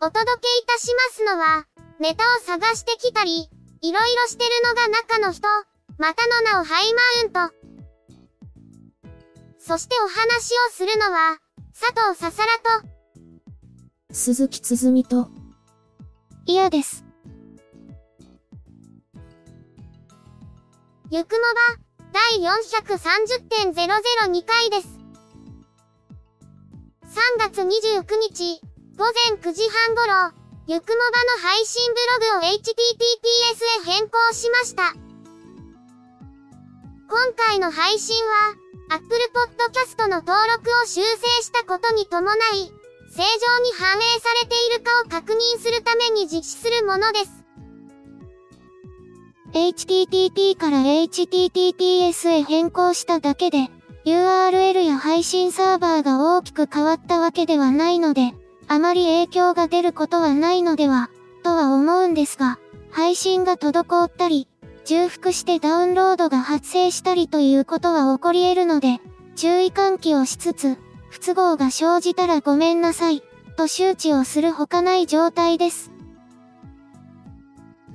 [0.00, 1.66] お届けいたしますのは、
[1.98, 5.48] ネタを探してきたり、いろいろしてるのが中の人、
[5.98, 7.52] またの名をハイマウント。
[9.58, 11.38] そしてお話をするのは、
[11.74, 12.88] 佐藤ささらと、
[14.12, 15.30] 鈴木つづみと、
[16.46, 17.04] 嫌です。
[21.10, 22.38] ゆくもば、第
[23.74, 24.96] 430.002回です。
[27.02, 28.60] 3月29日、
[28.98, 30.34] 午前9時半頃、
[30.66, 34.92] ゆくもばの配信ブログを HTTPS へ変更しました。
[37.08, 38.56] 今回の配信は、
[38.88, 42.72] Apple Podcast の登録を修正したことに伴い、
[43.08, 47.44] 正常に反映されているかを確認するために実施するものです。
[49.52, 53.68] HTTP から HTTPS へ変更しただけで、
[54.04, 58.34] URL や配信サーバーが大きく変わったわけではないので、
[58.68, 61.10] あまり影響が出ることはないのでは、
[61.42, 62.58] とは思うんですが、
[62.90, 64.46] 配信が滞ったり、
[64.84, 69.00] 重複してダウンロードが発生したりということは起こり得るので、
[69.36, 70.76] 注意喚起をしつつ、
[71.10, 73.22] 不都合が生じたらごめんなさい、
[73.56, 75.90] と周知をするほかない状態です。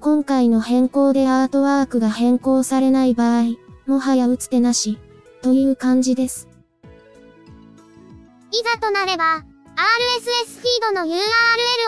[0.00, 4.98] 今回の変更でアートワークが変更されない場合、もはや打つ手なし、
[5.42, 6.46] という感じです。
[8.50, 9.44] いざとなれば、
[9.78, 11.14] RSS フィードの URL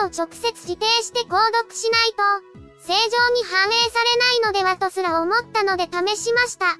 [0.05, 2.23] を直接指定して購読しないと、
[2.79, 6.77] 正常に反映されないのではとすら思ったので試しました。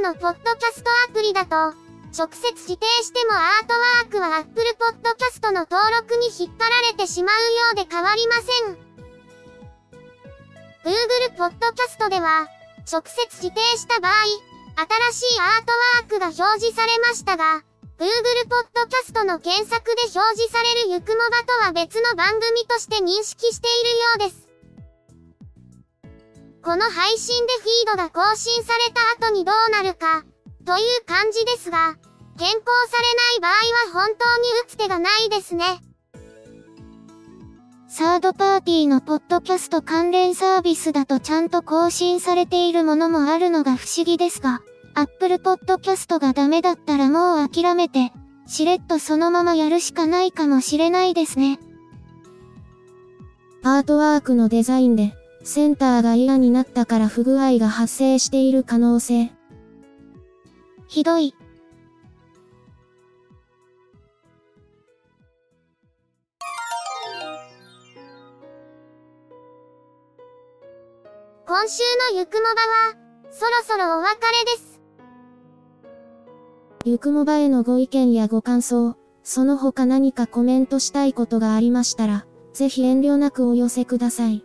[0.00, 1.76] iPhone のポッドキャストアプリだと、
[2.16, 7.42] 直接指定してもアートワークは Apple Podcast の登録に引っ張られてしまうよ
[7.72, 8.42] うで変わりませ
[8.72, 8.78] ん。
[10.82, 12.48] Google Podcast では、
[12.90, 14.12] 直接指定した場合、
[15.12, 17.62] 新しいアートワークが表示されましたが、
[17.98, 18.08] Google
[18.46, 24.48] Podcast の検索で表示されるゆくもばとは別の番組として認識しているようです。
[26.62, 30.24] この配信でフィードが更新された後にどうなるか、
[30.66, 31.96] という感じですが、
[32.38, 35.64] 変更されない場合は本当に打つ手がないですね。
[37.88, 44.60] サードパーティーのポッドキャスト関連サービスだとちゃんと更新されているものもあるのが不思議ですが、
[44.98, 48.12] Apple Podcast がダメだったらもう諦めて、
[48.46, 51.60] しれっとそのままやるしかないかもしれないですね。
[53.62, 55.12] アートワークのデザインで、
[55.44, 59.32] センターが嫌になったから不具合が発生している可能性。
[60.88, 61.34] ひどい。
[71.46, 72.94] 今週のゆくもばは、
[73.30, 74.75] そろそろお別れです。
[76.88, 84.44] ゆくもばへのご意見やご感想、その他何かコメントしたいことがありましたら、ぜひ遠慮なくお寄せください。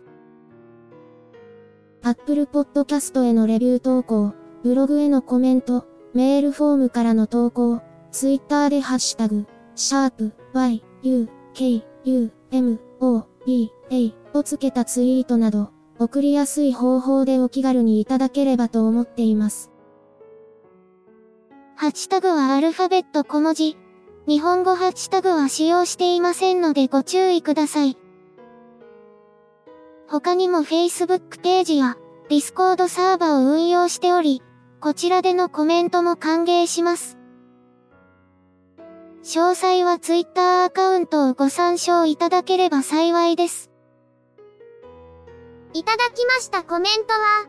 [2.02, 7.80] Apple Podcast へのレビュー投稿、ブログへのコメント、メールフォームからの投稿、
[8.10, 19.71] Twitter でハッシュタグ、シャープ y, u, k, u, m, o, b, a をつけたツイートなど、送りやすい方法でお気軽にいただければと思っています。
[21.82, 23.76] ハッシュタグはアルファベット小文字。
[24.28, 27.98] 日本語ハッシュタグは使用していませんのでご注意ください。
[30.08, 31.96] 他にも Facebook ページや
[32.28, 34.44] Discord サーバを運用しており、
[34.80, 37.18] こちらでのコメントも歓迎します。
[39.24, 43.72] 詳細は Twitter アカウントをご参照いただければ幸いです。
[45.72, 47.48] いただきましたコメントは、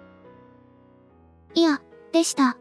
[1.53, 1.81] いや、
[2.13, 2.60] でした。